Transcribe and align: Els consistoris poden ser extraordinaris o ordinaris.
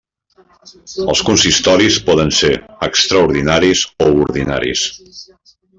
Els 1.13 1.21
consistoris 1.27 1.99
poden 2.09 2.33
ser 2.39 2.51
extraordinaris 2.89 3.87
o 4.09 4.13
ordinaris. 4.27 4.91